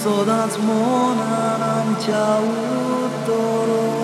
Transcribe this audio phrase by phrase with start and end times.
[0.00, 4.00] 育つもなんちゃうとろ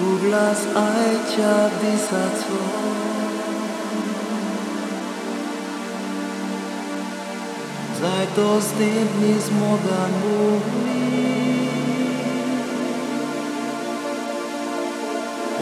[0.00, 2.60] U glas ajča disaco
[8.00, 11.08] Zaj to s tim nismo da mogli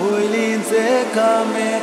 [0.02, 1.80] Oj lince kame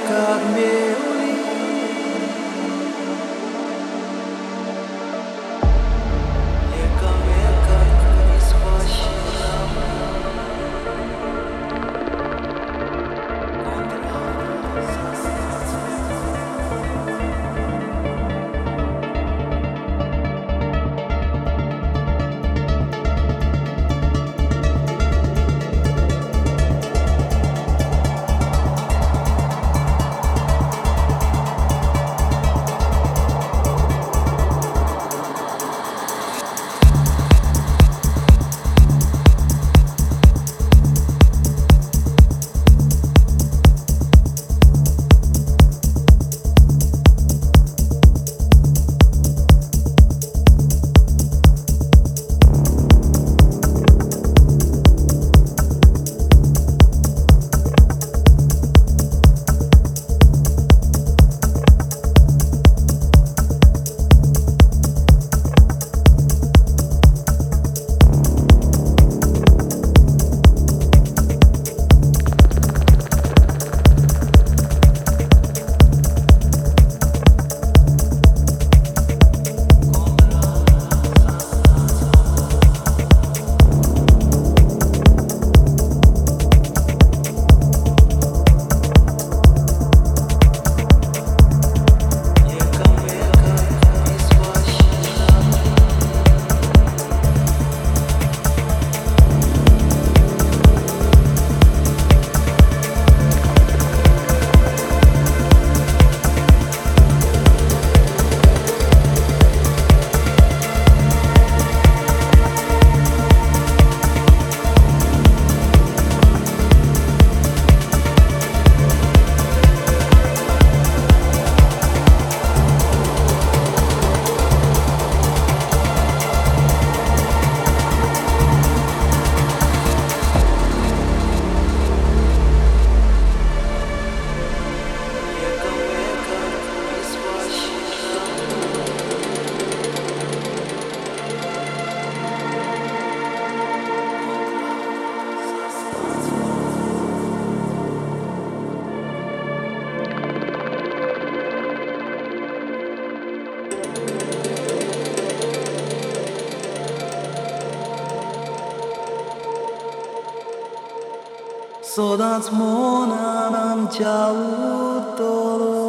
[162.51, 165.79] mona nam cia utoro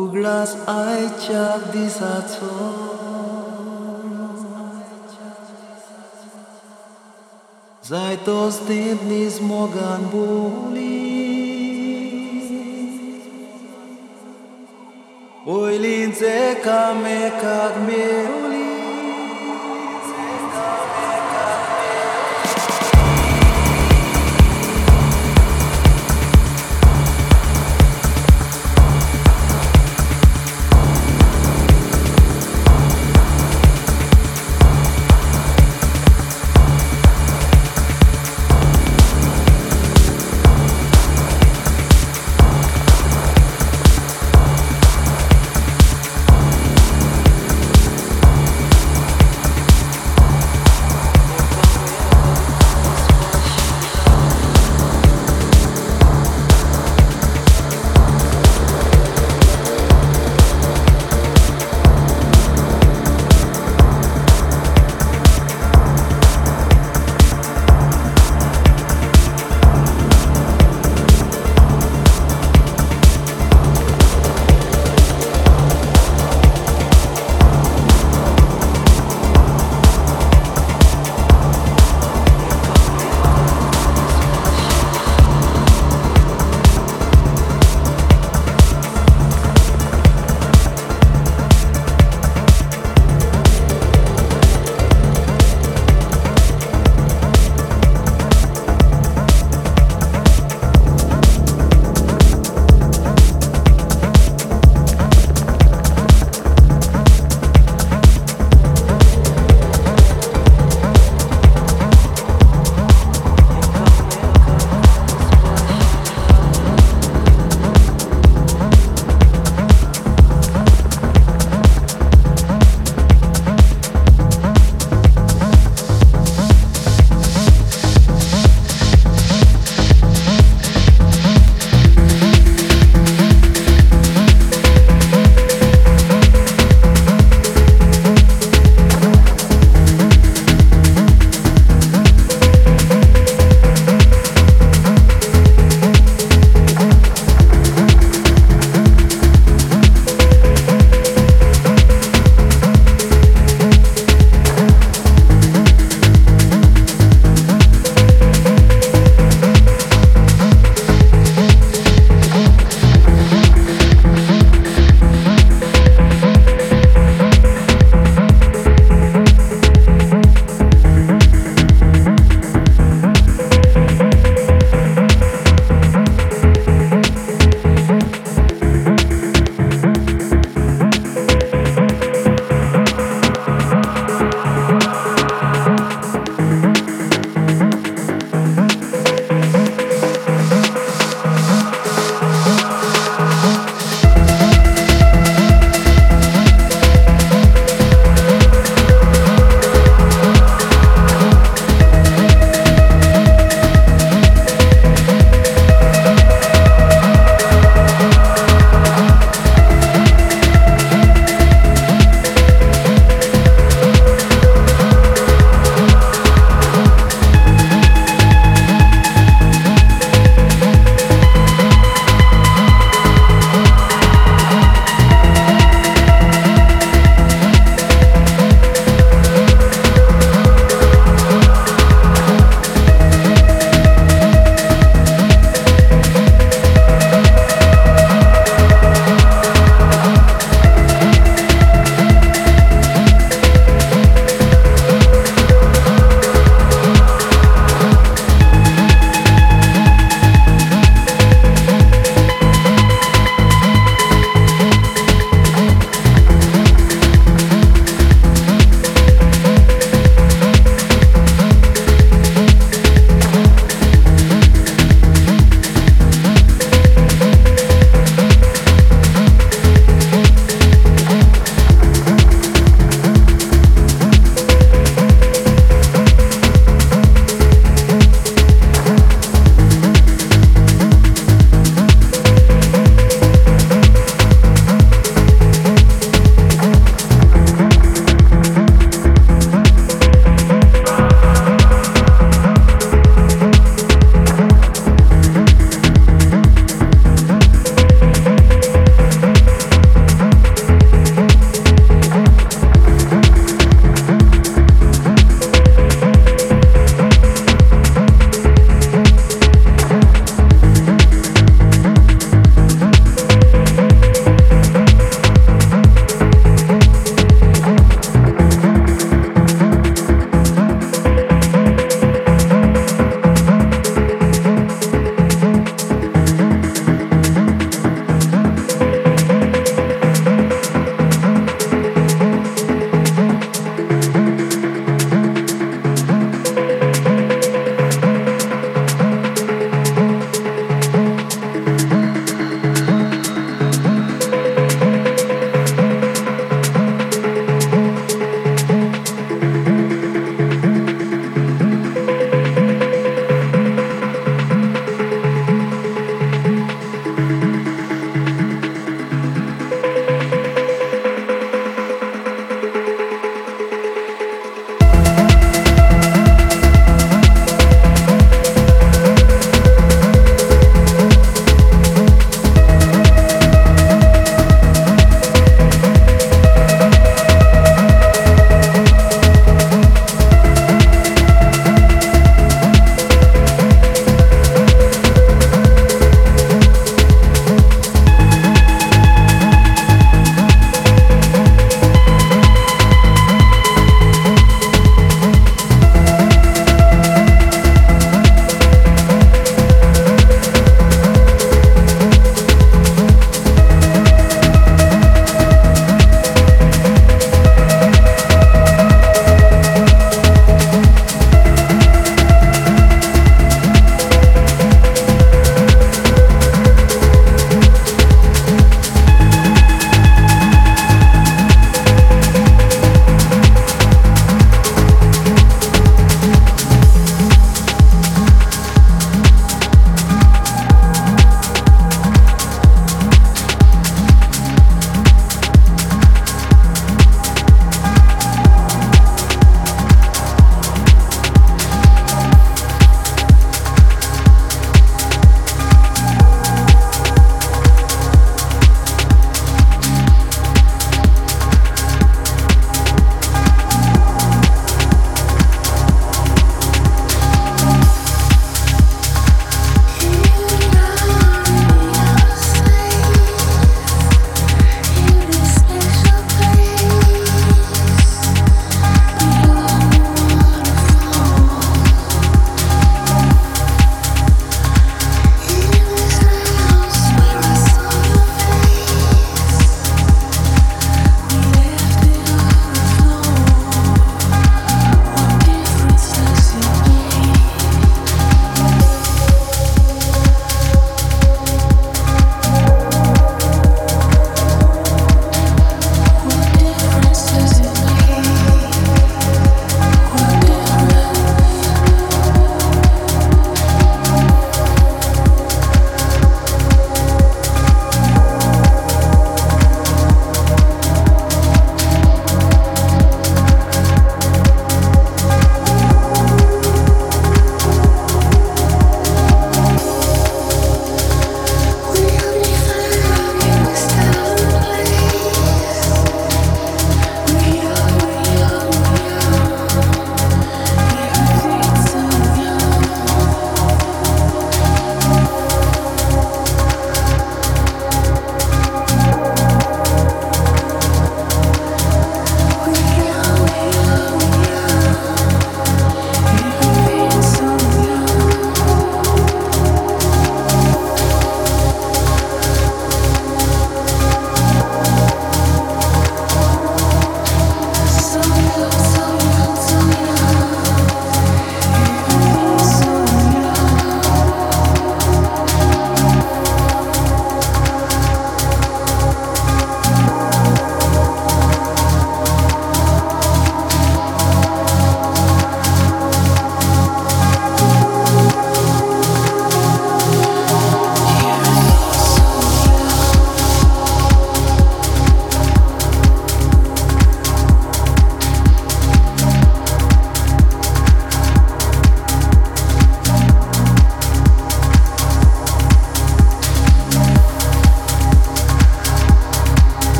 [0.00, 2.52] Uglas aicia disaco
[7.84, 11.02] Zaitos tintnis mogan buli.
[15.46, 18.71] Oi linze kame kag meuli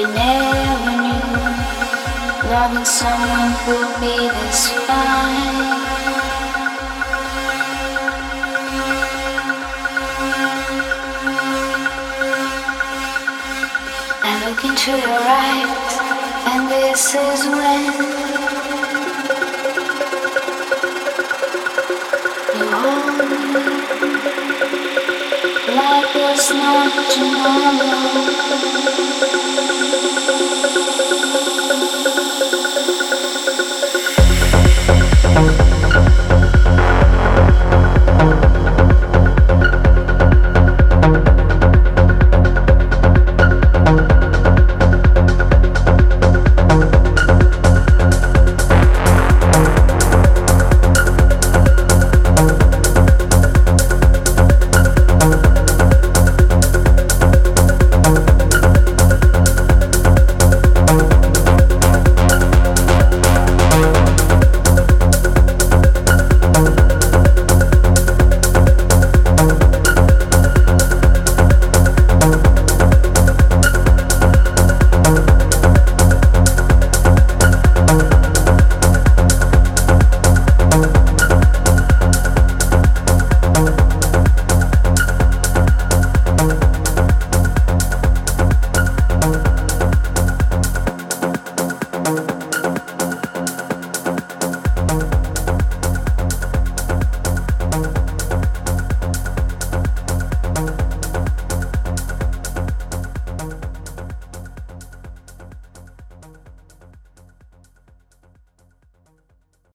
[0.00, 1.26] I never knew
[2.52, 5.58] loving someone could be this fine.
[14.22, 15.92] I look into your eyes,
[16.46, 17.82] and this is when
[22.54, 23.38] you hold me
[25.74, 27.98] like there's no tomorrow
[30.00, 30.67] thank you.